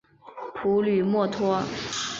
[0.55, 1.63] 普吕默托。